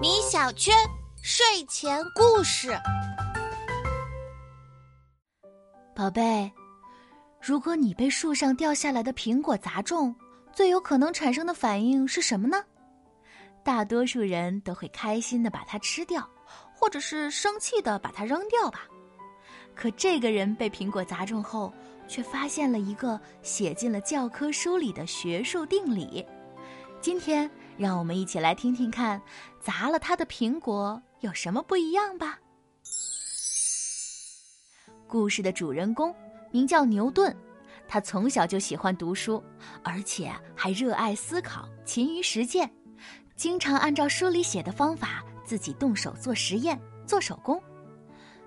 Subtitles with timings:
[0.00, 0.74] 米小圈
[1.22, 2.70] 睡前故事，
[5.94, 6.50] 宝贝，
[7.42, 10.14] 如果你被树上掉下来的苹果砸中，
[10.50, 12.64] 最有可能产生的反应是什么呢？
[13.62, 16.26] 大多数人都会开心的把它吃掉，
[16.74, 18.86] 或者是生气的把它扔掉吧。
[19.74, 21.70] 可这个人被苹果砸中后，
[22.08, 26.24] 却发现了一个写进了教科书里的学术定理。
[26.98, 29.20] 今天，让我们一起来听听看，
[29.60, 32.38] 砸了他的苹果有什么不一样吧。
[35.06, 36.14] 故事的主人公
[36.50, 37.34] 名叫牛顿。
[37.88, 39.40] 他从小就喜欢读书，
[39.84, 42.68] 而且还热爱思考，勤于实践，
[43.36, 47.62] 经常按照书里写的方法自己动手做实验、做手工。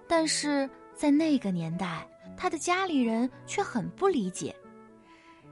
[0.10, 2.05] 但是在那个年代，
[2.36, 4.54] 他的家里人却很不理解。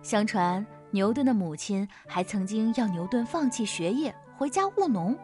[0.02, 5.16] 相传，牛顿的母亲还曾经要牛顿放弃学业，回家务农，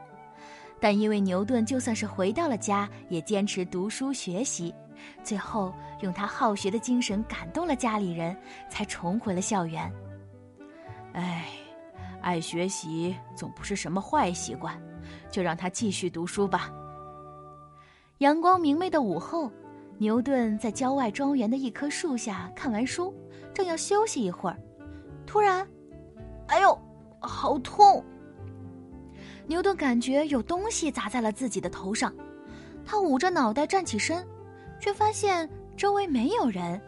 [0.79, 4.73] 但因为牛顿就算是回到了家，也坚持读书学习。
[5.23, 8.35] 最后，用他好学的精神感动了家里人，
[8.69, 9.91] 才重回了校园。
[11.13, 11.45] 哎，
[12.21, 14.79] 爱学习总不是什么坏习惯，
[15.29, 16.71] 就让他继续读书吧。
[18.19, 19.51] 阳光明媚的午后，
[19.97, 23.13] 牛顿在郊外庄园的一棵树下看完书，
[23.53, 24.57] 正要休息一会儿，
[25.33, 25.67] 突然，
[26.45, 26.79] 哎呦，
[27.19, 28.05] 好痛！
[29.47, 32.13] 牛顿感觉有东西砸在了自己的头上，
[32.85, 34.23] 他捂着脑袋站起身。
[34.79, 36.79] 却发现周围没有人，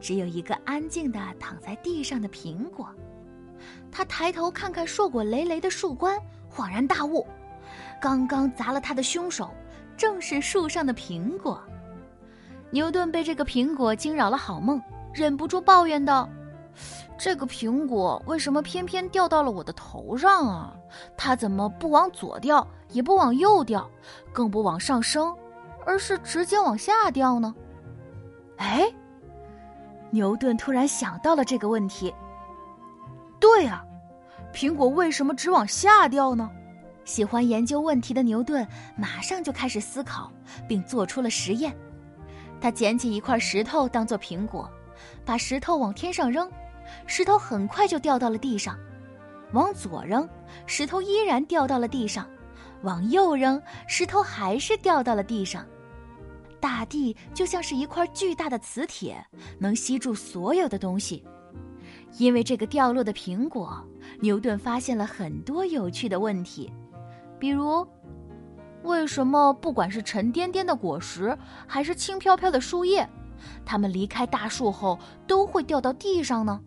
[0.00, 2.88] 只有一个安静的躺在地上的苹果。
[3.90, 6.16] 他抬头看看硕果累累的树冠，
[6.48, 7.26] 恍然大悟：
[8.00, 9.50] 刚刚砸了他的凶手，
[9.96, 11.60] 正是树上的苹果。
[12.70, 14.80] 牛顿被这个苹果惊扰了好梦，
[15.12, 16.28] 忍不住抱怨道
[17.18, 20.74] ：“这个苹果为什么偏偏掉到了我的头上啊？
[21.16, 23.88] 它怎么不往左掉，也不往右掉，
[24.32, 25.34] 更不往上升？”
[25.86, 27.54] 而是直接往下掉呢？
[28.58, 28.86] 哎，
[30.10, 32.14] 牛顿突然想到了这个问题。
[33.40, 33.82] 对呀，
[34.52, 36.50] 苹果为什么只往下掉呢？
[37.06, 38.64] 喜欢研究问题的牛顿
[38.94, 40.30] 马上就开始思考，
[40.68, 41.74] 并做出了实验。
[42.60, 44.70] 他捡起一块石头当做苹果，
[45.24, 46.50] 把石头往天上扔，
[47.06, 48.74] 石头很快就掉到了地上；
[49.52, 50.28] 往左扔，
[50.66, 52.28] 石头依然掉到了地上。
[52.82, 55.66] 往右扔，石头还是掉到了地上。
[56.58, 59.22] 大地就像是一块巨大的磁铁，
[59.58, 61.22] 能吸住所有的东西。
[62.18, 63.82] 因为这个掉落的苹果，
[64.20, 66.72] 牛顿发现了很多有趣的问题，
[67.38, 67.86] 比如：
[68.82, 73.08] 为什么不管是沉甸甸的果实，还是轻飘飘的树叶，
[73.64, 76.60] 它们离开大树后都会掉到地上呢？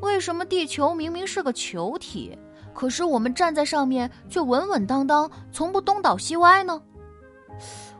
[0.00, 2.38] 为什么地球明明是个球体？
[2.74, 6.82] 可是我们站在上面却稳稳当当，从不东倒西歪呢。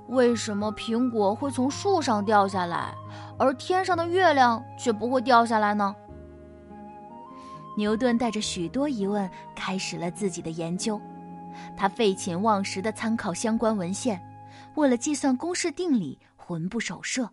[0.09, 2.95] 为什么苹果会从树上掉下来，
[3.39, 5.97] 而天上的月亮却不会掉下来呢？
[7.79, 11.01] 牛顿带着许多疑问开始了自己的研究。
[11.75, 14.23] 他废寝忘食地参考相关文献，
[14.75, 17.29] 为了计算公式定理，魂不守舍。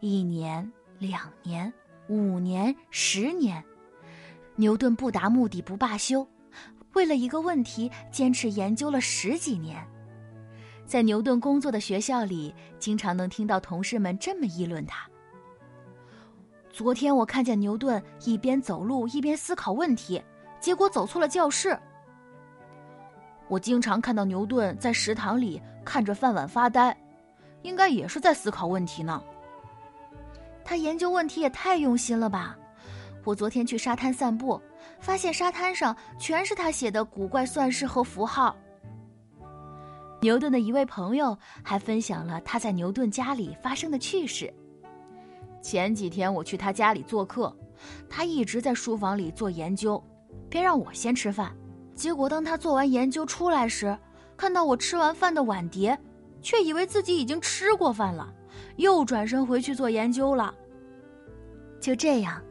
[0.00, 1.70] 一年、两年、
[2.08, 3.62] 五年、十年，
[4.56, 6.26] 牛顿不达目的不罢休。
[6.94, 9.86] 为了一个问题，坚持研究了十几年。
[10.86, 15.06] 在牛顿工作的学校里，经常能听到同事们这么议论他。
[16.72, 20.20] 昨天我看见牛顿一边走路一边思考问题，
[20.60, 21.78] 结果走错了教室。
[23.48, 26.96] 我经常看到牛顿在食堂里看着饭碗发呆，
[27.62, 29.22] 应该也是在思考问题呢。
[30.70, 32.56] 他研究问题也太用心了吧！
[33.24, 34.62] 我昨天去沙滩散步。
[35.00, 38.54] 发现沙滩上全是他写的古怪算式和符号。
[40.20, 44.52] 牛顿的一位朋友还分享了他在牛顿家里发生的趣事。
[45.60, 47.52] 前几天我去他家里做客，
[48.08, 50.00] 他一直在书房里做研究，
[50.48, 51.52] 便让我先吃饭。
[51.96, 53.98] 结果当他做完研究出来时，
[54.36, 55.98] 看到我吃完饭的碗碟，
[56.40, 58.32] 却以为自己已经吃过饭了，
[58.80, 60.54] 又转身回去做研究了。
[61.80, 62.42] 就这样。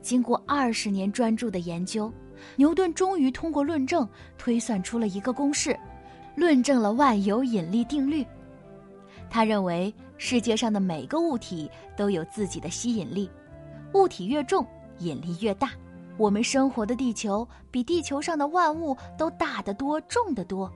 [0.00, 2.12] 经过二十年专注的研究，
[2.56, 4.06] 牛顿终于通过论证
[4.36, 5.78] 推算出了一个公式，
[6.34, 8.26] 论证了万有引力定律。
[9.30, 13.30] 他认为世界上的每个物体都有自己的吸引力，
[13.94, 14.66] 物体越重，
[14.98, 15.70] 引力越大。
[16.18, 20.70] 我们生活的地球比地球上的万物都大得多、重得多，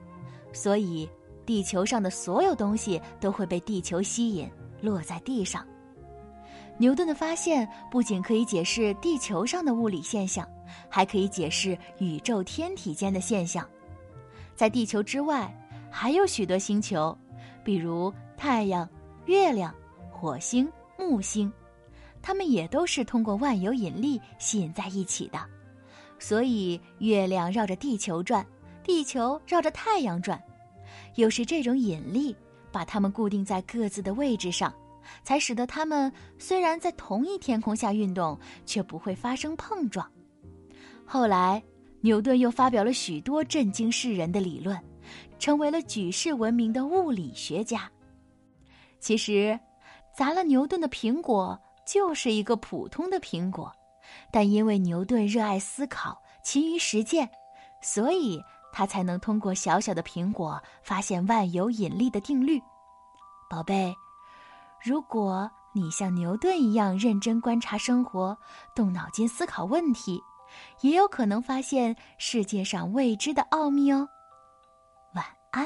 [0.53, 1.07] 所以
[1.45, 4.49] 地球上的所有东西都会被地球吸引，
[4.87, 5.65] 落在地上。
[6.77, 10.47] 牛顿的发现不仅可以解释地球上的物理现象，
[10.87, 13.67] 还可以解释宇宙天体间的现象，
[14.55, 15.51] 在地球之外，
[15.89, 17.17] 还有许多星球，
[17.63, 18.87] 比如太阳、
[19.25, 19.73] 月亮、
[20.11, 21.51] 火星、木星，
[22.21, 25.39] 它们也都是通过万有引力吸引在一起的。
[26.19, 28.45] 所以，月亮绕着地球转，
[28.83, 30.39] 地球绕着太阳转，
[31.15, 32.35] 又是这种引力
[32.77, 34.71] 把它们固定在各自的位置上，
[35.23, 40.05] 才使得它们虽然在同一天空下运动，却不会发生碰撞。
[41.03, 41.63] 后来。
[42.01, 44.79] 牛顿又发表了许多震惊世人的理论，
[45.39, 47.91] 成为了举世闻名的物理学家。
[48.99, 49.59] 其实，
[50.15, 53.73] 砸了牛顿的苹果就是一个普通的苹果，
[54.31, 57.27] 但因为牛顿热爱思考、勤于实践，
[57.81, 58.39] 所以
[58.77, 62.61] 他才能通过小小的苹果发现万有引力的定律。
[63.49, 63.91] 宝贝，
[64.85, 68.37] 如果你像牛顿一样认真观察生活，
[68.75, 70.21] 动脑筋思考问题。
[70.81, 74.07] 也有可能发现世界上未知的奥秘哦。
[75.15, 75.65] 晚安。